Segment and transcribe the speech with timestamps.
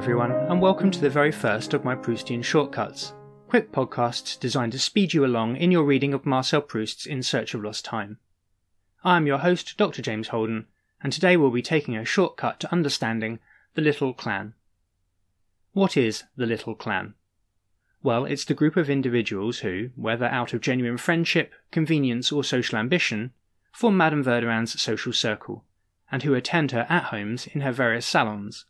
[0.00, 3.12] everyone, and welcome to the very first of my Proustian shortcuts,
[3.48, 7.52] quick podcasts designed to speed you along in your reading of Marcel Proust's In Search
[7.52, 8.16] of Lost Time.
[9.04, 10.00] I am your host, Dr.
[10.00, 10.68] James Holden,
[11.02, 13.40] and today we'll be taking a shortcut to understanding
[13.74, 14.54] the Little Clan.
[15.74, 17.12] What is the Little Clan?
[18.02, 22.78] Well, it's the group of individuals who, whether out of genuine friendship, convenience, or social
[22.78, 23.34] ambition,
[23.70, 25.66] form Madame Verdurin's social circle,
[26.10, 28.64] and who attend her at homes in her various salons.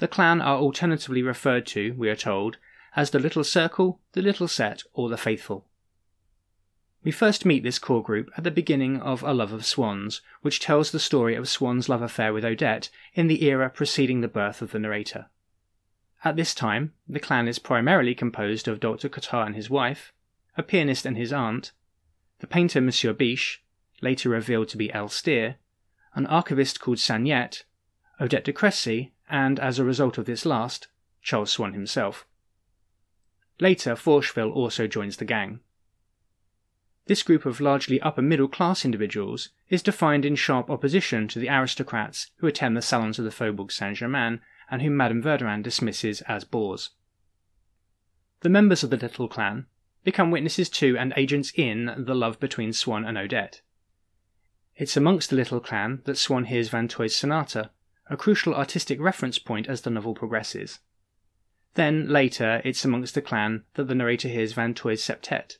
[0.00, 2.56] The clan are alternatively referred to, we are told,
[2.96, 5.66] as the Little Circle, the Little Set, or the Faithful.
[7.04, 10.58] We first meet this core group at the beginning of A Love of Swann's, which
[10.58, 14.62] tells the story of Swann's love affair with Odette in the era preceding the birth
[14.62, 15.26] of the narrator.
[16.24, 19.10] At this time, the clan is primarily composed of Dr.
[19.10, 20.14] Cottard and his wife,
[20.56, 21.72] a pianist and his aunt,
[22.38, 23.62] the painter Monsieur Biche,
[24.00, 25.56] later revealed to be Elstir,
[26.14, 27.64] an archivist called Saniette,
[28.18, 30.88] Odette de Crécy, and, as a result of this last,
[31.22, 32.26] Charles Swann himself.
[33.60, 35.60] Later, Forcheville also joins the gang.
[37.06, 41.48] This group of largely upper middle class individuals is defined in sharp opposition to the
[41.48, 46.20] aristocrats who attend the salons of the Faubourg Saint Germain and whom Madame Verdurin dismisses
[46.22, 46.90] as bores.
[48.40, 49.66] The members of the little clan
[50.04, 53.60] become witnesses to and agents in the love between Swann and Odette.
[54.76, 57.70] It's amongst the little clan that Swann hears Vinteuil's sonata,
[58.10, 60.80] a crucial artistic reference point as the novel progresses.
[61.74, 65.58] Then, later, it's amongst the clan that the narrator hears Van Vinteuil's septet.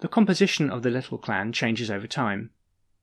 [0.00, 2.50] The composition of the little clan changes over time.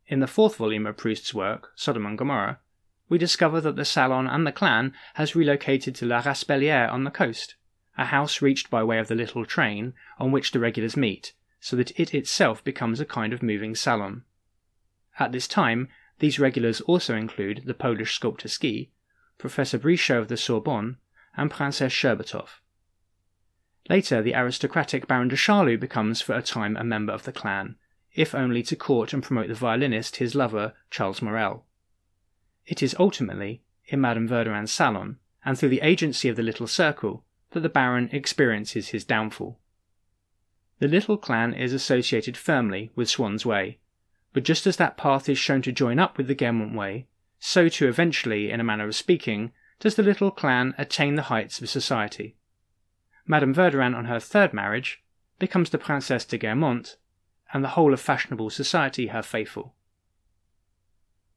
[0.08, 2.60] In the fourth volume of Proust's work, Sodom and Gomorrah,
[3.08, 7.12] we discover that the Salon and the clan has relocated to La Raspelliere on the
[7.12, 7.56] coast,
[7.96, 11.76] a house reached by way of the little train on which the regulars meet, so
[11.76, 14.24] that it itself becomes a kind of moving salon.
[15.20, 18.92] At this time, these regulars also include the Polish sculptor Ski,
[19.38, 20.98] Professor Brichot of the Sorbonne,
[21.36, 22.60] and Princess Sherbatoff.
[23.90, 27.76] Later, the aristocratic Baron de Charlus becomes for a time a member of the clan,
[28.14, 31.66] if only to court and promote the violinist, his lover, Charles Morel.
[32.66, 37.24] It is ultimately in Madame Verdurin's salon, and through the agency of the little circle,
[37.52, 39.58] that the Baron experiences his downfall.
[40.80, 43.80] The little clan is associated firmly with Swann's Way,
[44.34, 47.08] but just as that path is shown to join up with the Guermantes Way,
[47.40, 51.62] so too eventually, in a manner of speaking, does the little clan attain the heights
[51.62, 52.36] of society.
[53.26, 55.02] Madame Verdurin, on her third marriage,
[55.40, 56.98] becomes the Princesse de Guermantes,
[57.54, 59.74] and the whole of fashionable society her faithful.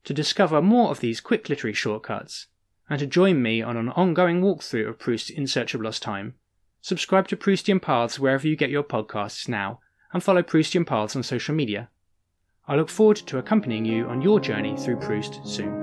[0.05, 2.49] To discover more of these quick literary shortcuts,
[2.91, 6.35] and to join me on an ongoing walkthrough of Proust in Search of Lost Time,
[6.81, 9.81] subscribe to Proustian Paths wherever you get your podcasts now,
[10.13, 11.89] and follow Proustian Paths on social media.
[12.69, 15.83] I look forward to accompanying you on your journey through Proust soon.